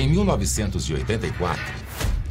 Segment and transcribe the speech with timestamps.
[0.00, 1.62] Em 1984,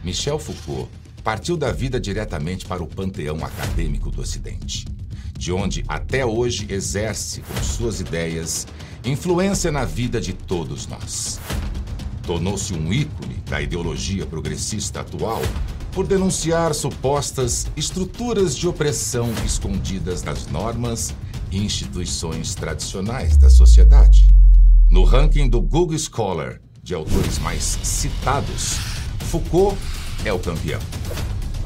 [0.04, 0.90] Michel Foucault
[1.24, 4.88] partiu da vida diretamente para o panteão acadêmico do Ocidente,
[5.38, 8.66] de onde até hoje exerce com suas ideias
[9.06, 11.40] influência na vida de todos nós.
[12.24, 15.44] Tornou-se um ícone da ideologia progressista atual
[15.92, 21.14] por denunciar supostas estruturas de opressão escondidas nas normas
[21.52, 24.28] e instituições tradicionais da sociedade.
[24.90, 28.80] No ranking do Google Scholar de autores mais citados,
[29.30, 29.78] Foucault
[30.26, 30.82] é o campeão.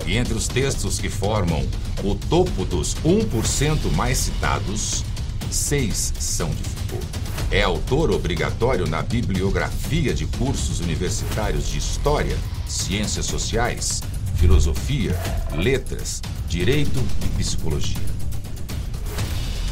[0.06, 1.66] E entre os textos que formam
[2.04, 5.06] o topo dos 1% mais citados,
[5.50, 7.08] seis são de Foucault.
[7.50, 12.38] É autor obrigatório na bibliografia de cursos universitários de História,
[12.68, 14.02] Ciências Sociais,
[14.36, 15.18] Filosofia,
[15.56, 17.96] Letras, Direito e Psicologia.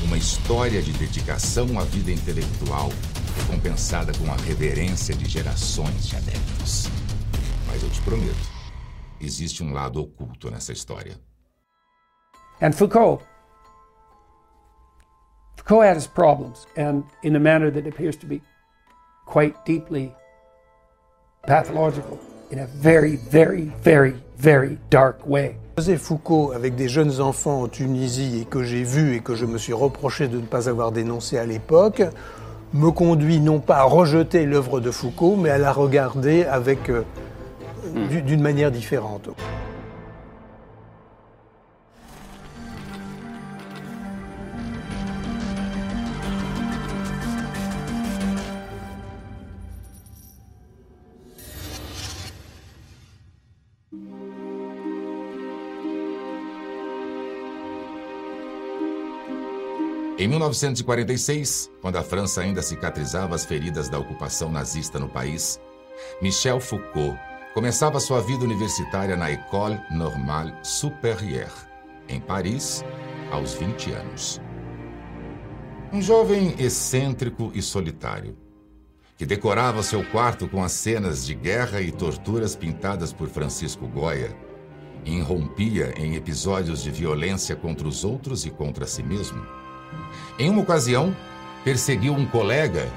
[0.06, 2.90] Uma história de dedicação à vida intelectual
[3.40, 6.88] recompensada com a reverência de gerações de adeptos.
[7.68, 8.36] Mas eu te prometo,
[9.20, 11.16] existe um lado oculto nessa história.
[12.62, 13.24] And Foucault.
[15.58, 18.42] Foucault had his problems, and in a manner that appears to be
[19.26, 20.14] quite deeply
[21.48, 22.20] pathological,
[22.52, 25.56] in a very, very, very, very dark way.
[25.78, 29.46] Joseph Foucault, avec des jeunes enfants en Tunisie et que j'ai vu et que je
[29.46, 32.04] me suis reproché de ne pas avoir dénoncé à l'époque,
[32.74, 37.04] me conduit non pas à rejeter l'œuvre de Foucault, mais à la regarder avec euh,
[38.26, 39.30] d'une manière différente.
[60.22, 65.60] Em 1946, quando a França ainda cicatrizava as feridas da ocupação nazista no país,
[66.22, 67.20] Michel Foucault
[67.56, 71.50] começava sua vida universitária na École Normale Supérieure,
[72.08, 72.86] em Paris,
[73.32, 74.40] aos 20 anos.
[75.92, 78.38] Um jovem excêntrico e solitário,
[79.18, 84.38] que decorava seu quarto com as cenas de guerra e torturas pintadas por Francisco Goya,
[85.04, 89.60] e irrompia em episódios de violência contra os outros e contra si mesmo.
[90.38, 91.16] Em uma ocasião,
[91.64, 92.88] perseguiu um colega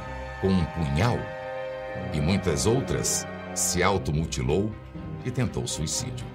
[0.41, 1.19] com um punhal
[2.13, 4.73] e muitas outras se automutilou
[5.25, 6.27] e tentou suicídio.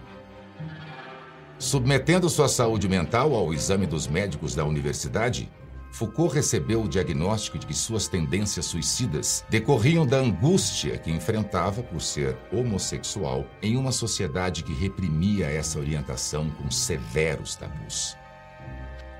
[1.57, 5.51] Submetendo sua saúde mental ao exame dos médicos da universidade,
[5.91, 12.01] Foucault recebeu o diagnóstico de que suas tendências suicidas decorriam da angústia que enfrentava por
[12.01, 18.15] ser homossexual em uma sociedade que reprimia essa orientação com severos tabus.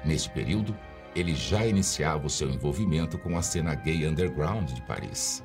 [0.06, 0.78] Neste período,
[1.16, 5.44] ele já iniciava o seu envolvimento com a cena gay underground de Paris,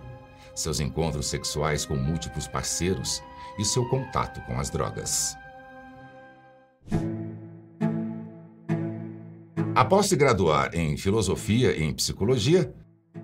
[0.54, 3.22] seus encontros sexuais com múltiplos parceiros
[3.58, 5.36] e seu contato com as drogas.
[9.74, 12.72] Após se graduar em filosofia e em psicologia,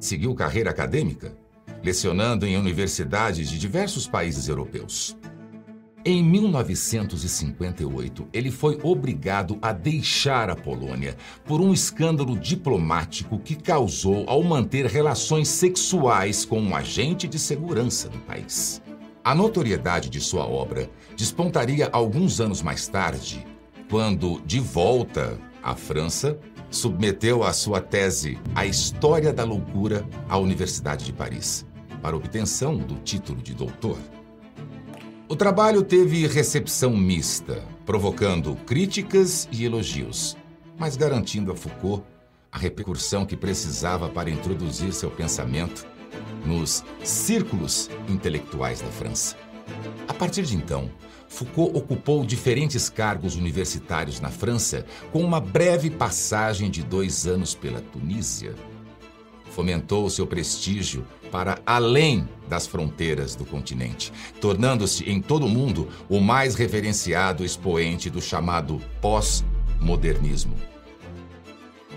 [0.01, 1.37] seguiu carreira acadêmica,
[1.83, 5.17] lecionando em universidades de diversos países europeus.
[6.03, 14.25] Em 1958, ele foi obrigado a deixar a Polônia por um escândalo diplomático que causou
[14.27, 18.81] ao manter relações sexuais com um agente de segurança do país.
[19.23, 23.47] A notoriedade de sua obra despontaria alguns anos mais tarde,
[23.91, 26.39] quando, de volta à França,
[26.71, 31.67] submeteu a sua tese A História da Loucura à Universidade de Paris,
[32.01, 33.99] para obtenção do título de doutor.
[35.31, 40.37] O trabalho teve recepção mista, provocando críticas e elogios,
[40.77, 42.03] mas garantindo a Foucault
[42.51, 45.87] a repercussão que precisava para introduzir seu pensamento
[46.45, 49.37] nos círculos intelectuais da França.
[50.09, 50.91] A partir de então,
[51.29, 57.81] Foucault ocupou diferentes cargos universitários na França, com uma breve passagem de dois anos pela
[57.81, 58.57] Tunísia.
[59.61, 64.11] Fomentou seu prestígio para além das fronteiras do continente,
[64.41, 70.57] tornando-se em todo o mundo o mais reverenciado expoente do chamado pós-modernismo.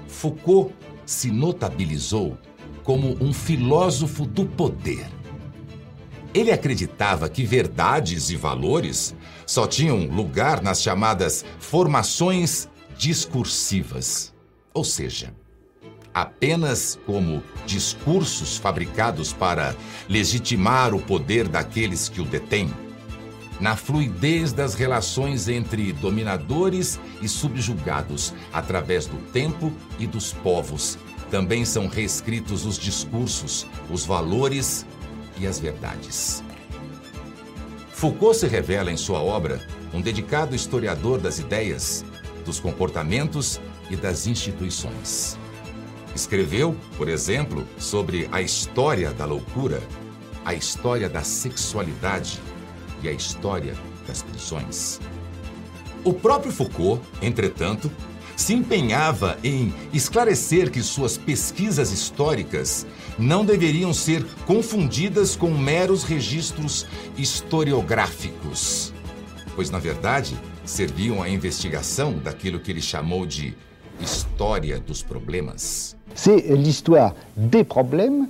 [0.10, 0.76] Foucault
[1.06, 2.38] se notabilizou
[2.84, 5.08] como um filósofo do poder.
[6.34, 9.16] Ele acreditava que verdades e valores
[9.48, 12.68] só tinham lugar nas chamadas formações
[12.98, 14.34] discursivas,
[14.74, 15.34] ou seja,
[16.14, 19.76] apenas como discursos fabricados para
[20.08, 22.72] legitimar o poder daqueles que o detêm,
[23.60, 30.98] na fluidez das relações entre dominadores e subjugados através do tempo e dos povos.
[31.32, 34.86] Também são reescritos os discursos, os valores
[35.38, 36.44] e as verdades.
[37.92, 42.04] Foucault se revela em sua obra um dedicado historiador das ideias,
[42.46, 45.38] dos comportamentos e das instituições.
[46.16, 49.82] Escreveu, por exemplo, sobre a história da loucura,
[50.46, 52.40] a história da sexualidade
[53.02, 53.76] e a história
[54.08, 55.00] das prisões.
[56.04, 57.90] O próprio Foucault, entretanto,
[58.36, 62.86] se empenhava em esclarecer que suas pesquisas históricas
[63.18, 66.86] não deveriam ser confundidas com meros registros
[67.18, 68.94] historiográficos,
[69.56, 73.56] pois, na verdade, serviam à investigação daquilo que ele chamou de
[74.00, 75.96] história dos problemas.
[76.16, 78.28] C'est l'histoire des problèmes,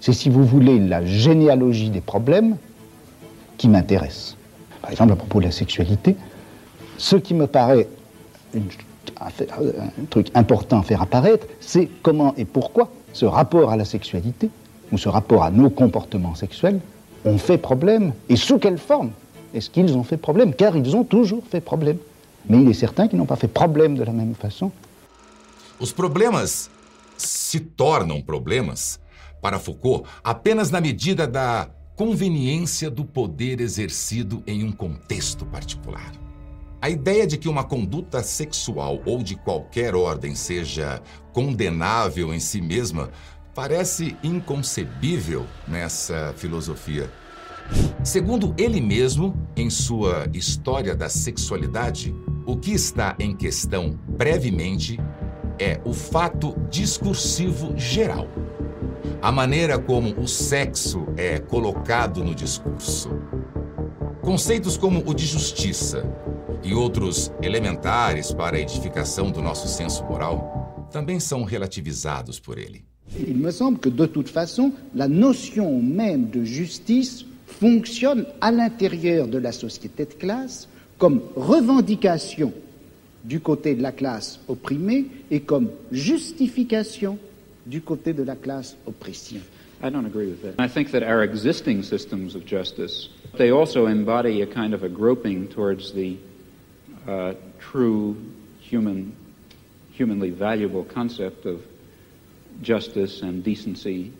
[0.00, 2.56] c'est si vous voulez la généalogie des problèmes
[3.58, 4.36] qui m'intéresse.
[4.82, 6.16] Par exemple, à propos de la sexualité,
[6.98, 7.88] ce qui me paraît
[8.54, 14.50] un truc important à faire apparaître, c'est comment et pourquoi ce rapport à la sexualité,
[14.92, 16.80] ou ce rapport à nos comportements sexuels,
[17.24, 19.10] ont fait problème, et sous quelle forme
[19.54, 21.96] est-ce qu'ils ont fait problème Car ils ont toujours fait problème.
[22.48, 24.70] Mais il est certain qu'ils n'ont pas fait problème de la même façon.
[25.78, 26.70] Os problemas
[27.18, 28.98] se tornam problemas
[29.42, 36.12] para Foucault apenas na medida da conveniência do poder exercido em um contexto particular.
[36.80, 41.02] A ideia de que uma conduta sexual ou de qualquer ordem seja
[41.32, 43.10] condenável em si mesma
[43.54, 47.10] parece inconcebível nessa filosofia.
[48.04, 52.14] Segundo ele mesmo, em sua História da Sexualidade,
[52.46, 54.98] o que está em questão brevemente
[55.58, 58.28] é o fato discursivo geral.
[59.22, 63.10] A maneira como o sexo é colocado no discurso.
[64.20, 66.04] Conceitos como o de justiça
[66.62, 72.84] e outros elementares para a edificação do nosso senso moral também são relativizados por ele.
[73.16, 79.28] Il me semble que, de toute façon, la notion même de justice fonctionne à l'intérieur
[79.28, 80.68] de la société de classe
[80.98, 82.52] comme revendication
[83.26, 87.18] du côté de la classe opprimée et comme justification
[87.66, 89.42] du côté de la classe oppressive.
[89.82, 90.54] I don't agree with that.
[90.58, 94.88] I think that our existing systems of justice, they also embody a kind of a
[94.88, 96.16] groping towards the
[97.06, 98.16] uh, true
[98.60, 99.14] human,
[99.92, 101.60] humanly valuable concept of
[102.62, 104.12] justice and decency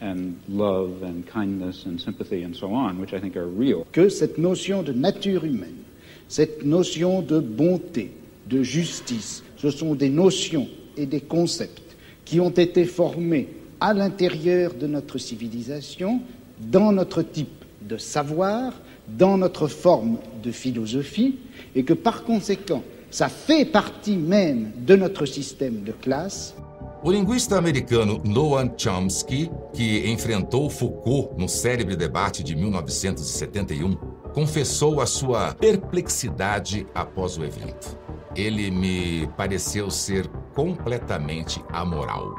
[0.00, 3.86] and love and kindness and sympathy and so on, which I think are real.
[3.92, 5.84] Que cette notion de nature humaine,
[6.28, 8.10] cette notion de bonté,
[8.48, 13.48] de justice, ce sont des notions et des concepts qui ont été formés
[13.80, 16.20] à l'intérieur de notre civilisation,
[16.58, 18.72] dans notre type de savoir,
[19.08, 21.36] dans notre forme de philosophie,
[21.74, 26.54] et que par conséquent, ça fait partie même de notre système de classe.
[27.02, 33.98] O linguista americano Noam Chomsky, que enfrentou Foucault no célebre debate de 1971,
[34.32, 38.03] confessou a sua perplexidade após o evento.
[38.36, 42.34] Ele me pareceu ser completamente amoral.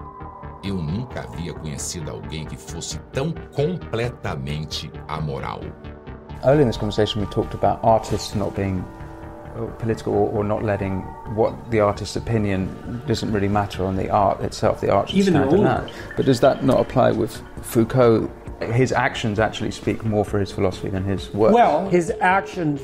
[0.61, 5.61] Eu nunca havia conhecido alguém que fosse tão completamente amoral.
[6.43, 8.83] Early in this conversation, we talked about artists not being
[9.55, 10.99] uh, political or, not letting
[11.33, 12.67] what the artist's opinion
[13.07, 14.81] doesn't really matter on the art itself.
[14.81, 15.89] The art should Even stand alone.
[16.17, 18.29] But does that not apply with Foucault?
[18.73, 21.53] His actions actually speak more for his philosophy than his work.
[21.53, 22.81] Well, his actions,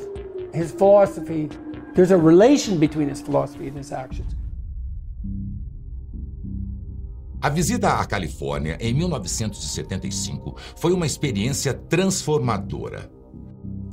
[0.54, 1.50] his philosophy,
[1.94, 4.34] there's a relation between his philosophy and his actions.
[7.40, 13.10] A visita à Califórnia em 1975 foi uma experiência transformadora.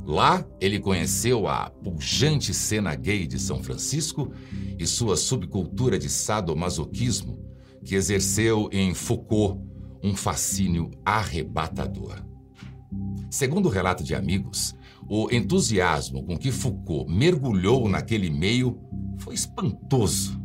[0.06, 4.32] Lá, ele conheceu a pujante cena gay de São Francisco
[4.78, 7.38] e sua subcultura de sadomasoquismo,
[7.84, 9.60] que exerceu em Foucault
[10.02, 12.24] um fascínio arrebatador.
[13.30, 14.74] Segundo o relato de amigos,
[15.12, 18.78] o entusiasmo com que Foucault mergulhou naquele meio
[19.18, 20.40] foi espantoso.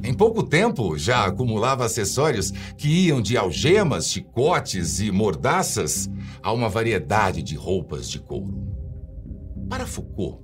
[0.00, 6.08] Em pouco tempo, já acumulava acessórios que iam de algemas, chicotes e mordaças
[6.40, 8.64] a uma variedade de roupas de couro.
[9.68, 10.40] Para Foucault,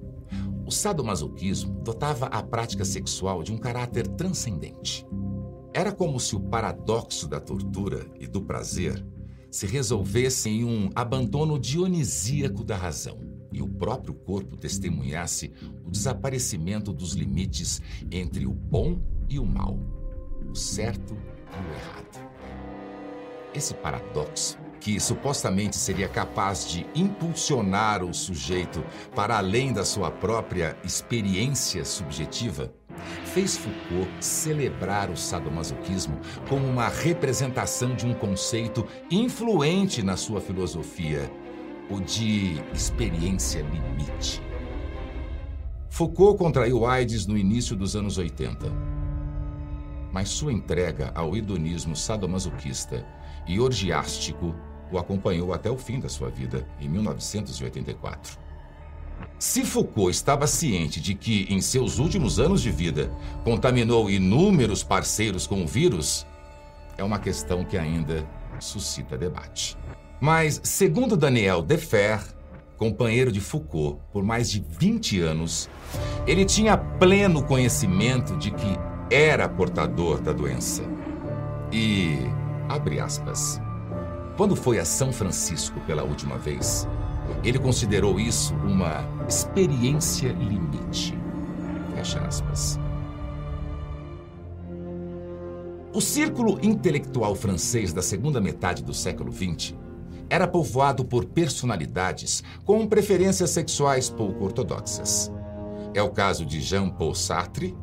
[0.67, 5.07] o sadomasoquismo dotava a prática sexual de um caráter transcendente.
[5.73, 9.07] Era como se o paradoxo da tortura e do prazer
[9.50, 13.19] se resolvesse em um abandono dionisíaco da razão
[13.52, 15.52] e o próprio corpo testemunhasse
[15.85, 19.78] o desaparecimento dos limites entre o bom e o mal,
[20.49, 22.30] o certo e o errado.
[23.52, 28.83] Esse paradoxo, que supostamente seria capaz de impulsionar o sujeito
[29.14, 32.73] para além da sua própria experiência subjetiva,
[33.27, 36.19] fez Foucault celebrar o sadomasoquismo
[36.49, 41.31] como uma representação de um conceito influente na sua filosofia,
[41.91, 44.43] o de experiência limite.
[45.89, 48.71] Foucault contraiu AIDS no início dos anos 80.
[50.13, 53.07] Mas sua entrega ao hedonismo sadomasoquista
[53.47, 54.55] e orgiástico
[54.91, 58.50] o acompanhou até o fim da sua vida, em 1984.
[59.39, 63.11] Se Foucault estava ciente de que, em seus últimos anos de vida,
[63.43, 66.27] contaminou inúmeros parceiros com o vírus,
[66.99, 68.27] é uma questão que ainda
[68.59, 69.79] suscita debate.
[70.21, 72.21] Mas, segundo Daniel Defer,
[72.77, 75.69] companheiro de Foucault por mais de 20 anos,
[76.27, 78.79] ele tinha pleno conhecimento de que
[79.11, 80.83] era portador da doença.
[81.73, 82.19] E,
[82.69, 83.61] abre aspas,
[84.37, 86.87] quando foi a São Francisco pela última vez,
[87.43, 91.19] ele considerou isso uma experiência limite.
[91.95, 92.79] Fecha aspas.
[95.93, 99.75] O círculo intelectual francês da segunda metade do século XX
[100.29, 105.33] era povoado por personalidades com preferências sexuais pouco ortodoxas.
[105.93, 107.77] É o caso de Jean-Paul Sartre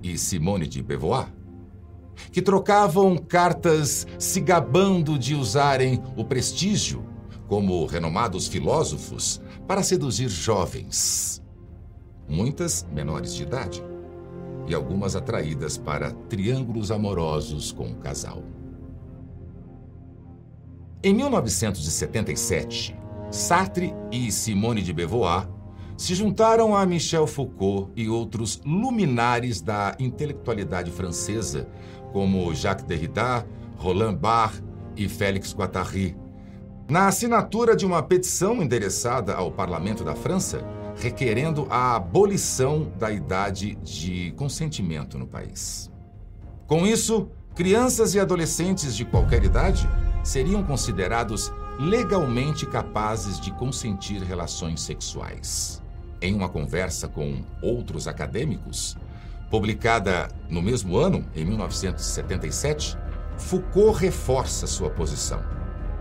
[0.00, 1.26] e Simone de Beauvoir,
[2.30, 7.04] que trocavam cartas se gabando de usarem o prestígio
[7.48, 11.42] como renomados filósofos para seduzir jovens,
[12.28, 13.82] muitas menores de idade
[14.66, 18.44] e algumas atraídas para triângulos amorosos com o casal.
[21.02, 22.94] Em 1977,
[23.30, 25.48] Sartre e Simone de Beauvoir
[25.96, 31.68] se juntaram a Michel Foucault e outros luminares da intelectualidade francesa,
[32.12, 34.62] como Jacques Derrida, Roland Barthes
[34.96, 36.16] e Félix Guattari,
[36.88, 40.64] na assinatura de uma petição endereçada ao Parlamento da França,
[40.96, 45.90] requerendo a abolição da idade de consentimento no país.
[46.66, 49.88] Com isso, crianças e adolescentes de qualquer idade
[50.24, 55.82] seriam considerados legalmente capazes de consentir relações sexuais
[56.20, 58.96] em uma conversa com outros acadêmicos,
[59.50, 62.98] publicada no mesmo ano, em 1977,
[63.36, 65.57] Foucault reforça sua posição.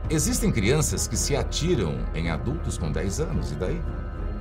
[0.10, 3.82] Existem crianças que se atiram em adultos com 10 anos, e daí?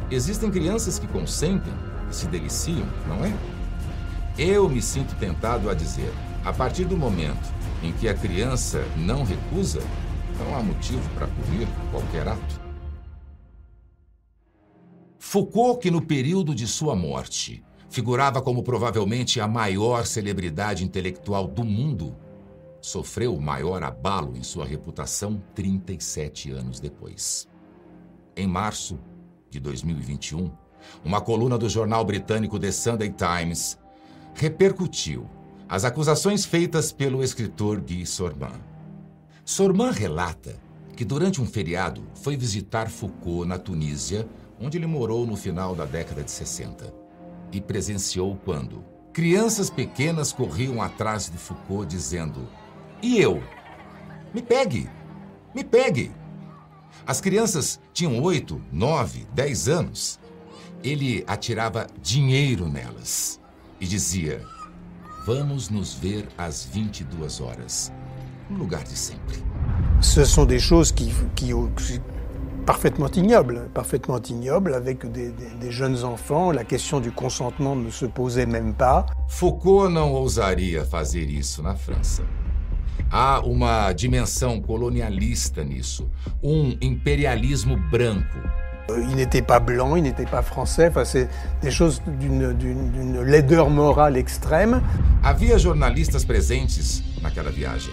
[0.09, 1.73] Existem crianças que consentem
[2.09, 3.37] e se deliciam, não é?
[4.39, 6.13] Eu me sinto tentado a dizer:
[6.45, 9.83] a partir do momento em que a criança não recusa,
[10.39, 12.61] não há motivo para punir qualquer ato.
[15.19, 21.65] Foucault, que no período de sua morte figurava como provavelmente a maior celebridade intelectual do
[21.65, 22.15] mundo,
[22.87, 27.49] sofreu o maior abalo em sua reputação 37 anos depois.
[28.37, 28.97] Em março
[29.51, 30.53] de 2021,
[31.05, 33.77] uma coluna do jornal britânico The Sunday Times
[34.35, 35.29] repercutiu
[35.69, 38.61] as acusações feitas pelo escritor Guy Sorman.
[39.45, 40.57] Sorman relata
[40.95, 44.29] que durante um feriado foi visitar Foucault na Tunísia
[44.61, 46.95] onde ele morou no final da década de 60.
[47.51, 52.49] E presenciou quando crianças pequenas corriam atrás de Foucault dizendo:
[53.03, 53.43] E eu?
[54.33, 54.89] Me pegue!
[55.55, 56.11] Me pegue!
[57.07, 60.19] As crianças tinham oito, nove, dez anos.
[60.83, 63.41] Ele atirava dinheiro nelas
[63.81, 64.43] e dizia:
[65.27, 67.93] Vamos nos ver às 22 horas,
[68.49, 69.37] no lugar de sempre.
[70.01, 71.53] Ce sont des choses qui, qui,
[72.65, 76.51] parfaitement ignoble, parfaitement ignoble, avec des, des, des, jeunes enfants.
[76.51, 79.07] La question du consentement ne se posait même pas.
[79.29, 82.23] Foucault não ousaria fazer isso na França.
[83.11, 86.09] Há uma dimensão colonialista nisso,
[86.43, 88.39] um imperialismo branco.
[88.89, 91.29] Il n'était pas blanc, il n'était pas français, enfin, c'est
[91.61, 94.81] des choses d'une laideur morale extrême.
[95.23, 97.93] Havia jornalistas presentes naquela viagem.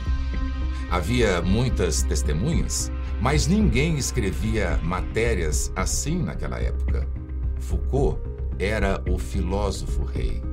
[0.91, 2.91] Havia muitas testemunhas
[3.23, 7.07] mas ninguém escrevia matérias assim naquela época.
[7.57, 8.19] Foucault
[8.59, 10.43] era o filósofo rei.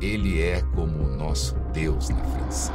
[0.00, 2.72] Ele é como o nosso Deus na França.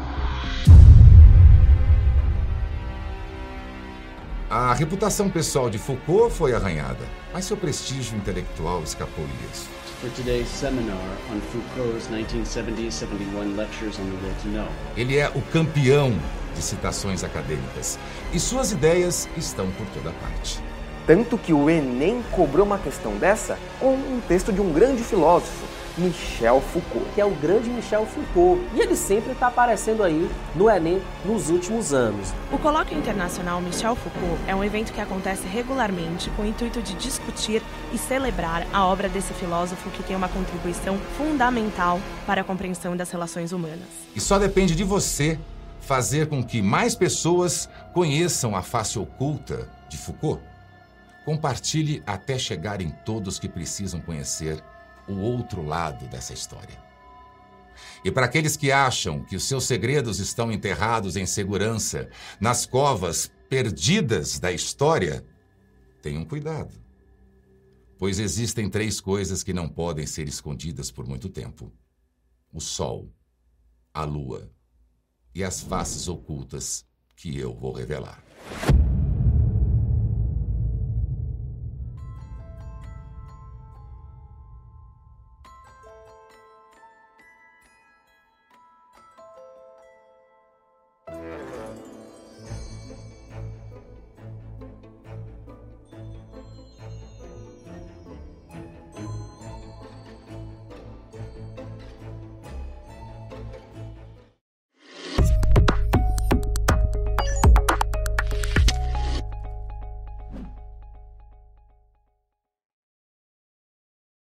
[4.50, 9.68] A reputação pessoal de Foucault foi arranhada, mas seu prestígio intelectual escapou ileso.
[10.00, 10.98] For today's seminar
[11.32, 14.68] on Foucault's 1970-71 lectures on the will to know.
[14.96, 16.18] Ele é o campeão
[16.56, 18.00] de citações acadêmicas
[18.32, 20.62] e suas ideias estão por toda parte.
[21.06, 25.66] Tanto que o Enem cobrou uma questão dessa com um texto de um grande filósofo,
[25.96, 27.06] Michel Foucault.
[27.14, 28.60] Que é o grande Michel Foucault.
[28.74, 32.34] E ele sempre está aparecendo aí no Enem nos últimos anos.
[32.52, 36.96] O Colóquio Internacional Michel Foucault é um evento que acontece regularmente com o intuito de
[36.96, 37.62] discutir
[37.94, 43.12] e celebrar a obra desse filósofo que tem uma contribuição fundamental para a compreensão das
[43.12, 43.88] relações humanas.
[44.16, 45.38] E só depende de você
[45.82, 50.42] fazer com que mais pessoas conheçam a face oculta de Foucault.
[51.26, 54.64] Compartilhe até chegar em todos que precisam conhecer
[55.08, 56.86] o outro lado dessa história.
[58.04, 63.32] E para aqueles que acham que os seus segredos estão enterrados em segurança nas covas
[63.50, 65.26] perdidas da história,
[66.02, 66.74] tenham cuidado.
[67.98, 71.74] Pois existem três coisas que não podem ser escondidas por muito tempo:
[72.54, 73.12] o sol,
[73.94, 74.52] a lua
[75.34, 78.24] e as faces ocultas que eu vou revelar.